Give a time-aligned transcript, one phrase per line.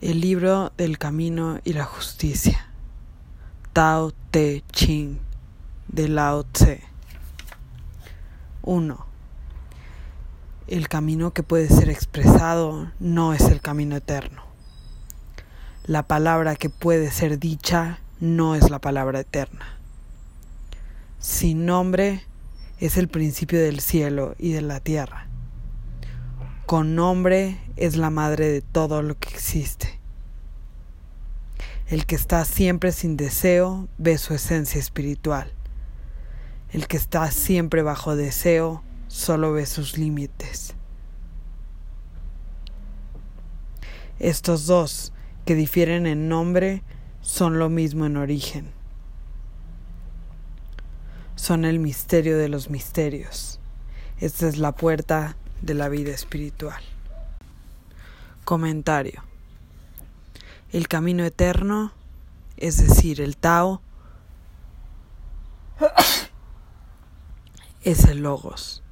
[0.00, 2.70] El libro del camino y la justicia.
[3.74, 5.18] Tao Te Ching
[5.88, 6.80] de Lao Tse.
[8.62, 9.06] 1.
[10.68, 14.42] El camino que puede ser expresado no es el camino eterno.
[15.84, 19.66] La palabra que puede ser dicha no es la palabra eterna.
[21.18, 22.24] Sin nombre
[22.78, 25.26] es el principio del cielo y de la tierra
[26.70, 29.89] con nombre es la madre de todo lo que existe.
[31.90, 35.52] El que está siempre sin deseo ve su esencia espiritual.
[36.70, 40.76] El que está siempre bajo deseo solo ve sus límites.
[44.20, 45.12] Estos dos,
[45.44, 46.84] que difieren en nombre,
[47.22, 48.70] son lo mismo en origen.
[51.34, 53.58] Son el misterio de los misterios.
[54.20, 56.84] Esta es la puerta de la vida espiritual.
[58.44, 59.29] Comentario.
[60.72, 61.92] El camino eterno,
[62.56, 63.82] es decir, el Tao,
[67.82, 68.84] es el Logos.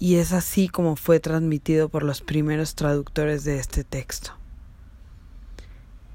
[0.00, 4.32] Y es así como fue transmitido por los primeros traductores de este texto.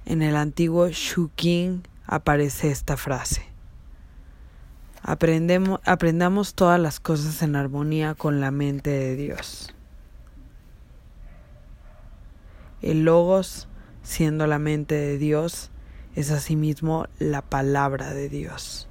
[0.05, 3.45] En el antiguo Shukin aparece esta frase.
[5.03, 9.73] Aprendemos, aprendamos todas las cosas en armonía con la mente de Dios.
[12.81, 13.67] El logos,
[14.03, 15.71] siendo la mente de Dios,
[16.15, 18.87] es asimismo la palabra de Dios.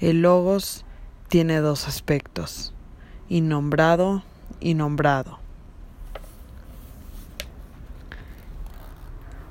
[0.00, 0.84] El logos
[1.28, 2.74] tiene dos aspectos,
[3.28, 4.22] innombrado
[4.60, 5.38] y nombrado.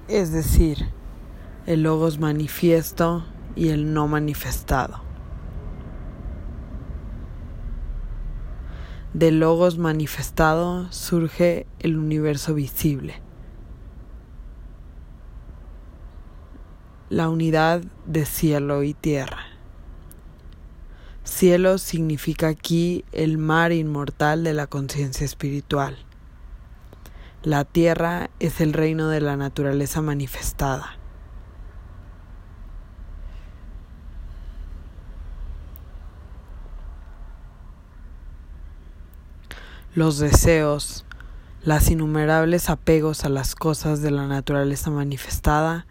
[0.08, 0.90] Es decir,
[1.66, 3.26] el logos manifiesto
[3.56, 5.03] y el no manifestado.
[9.14, 13.22] Del logos manifestado surge el universo visible.
[17.12, 19.38] La unidad de cielo y tierra.
[21.24, 25.96] Cielo significa aquí el mar inmortal de la conciencia espiritual.
[27.44, 30.98] La tierra es el reino de la naturaleza manifestada.
[39.96, 41.06] Los deseos,
[41.62, 45.86] las innumerables apegos a las cosas de la naturaleza manifestada,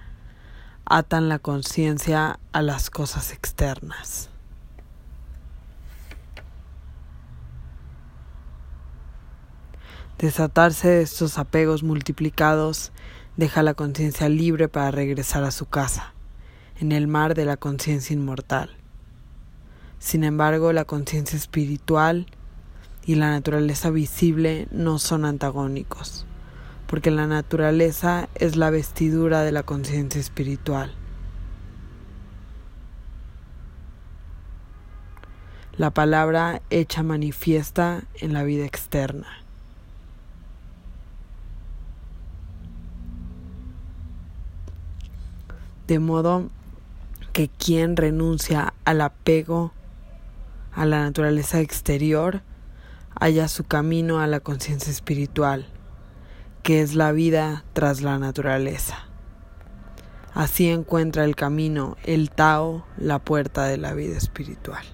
[0.84, 4.28] atan la conciencia a las cosas externas.
[10.18, 12.92] Desatarse de estos apegos multiplicados
[13.36, 16.12] deja la conciencia libre para regresar a su casa,
[16.78, 18.76] en el mar de la conciencia inmortal.
[20.00, 22.26] Sin embargo, la conciencia espiritual
[23.04, 26.24] y la naturaleza visible no son antagónicos,
[26.86, 30.92] porque la naturaleza es la vestidura de la conciencia espiritual.
[35.76, 39.26] La palabra hecha manifiesta en la vida externa.
[45.88, 46.50] De modo
[47.32, 49.72] que quien renuncia al apego
[50.74, 52.42] a la naturaleza exterior
[53.20, 55.66] halla su camino a la conciencia espiritual,
[56.62, 59.06] que es la vida tras la naturaleza.
[60.34, 64.84] Así encuentra el camino, el Tao, la puerta de la vida espiritual.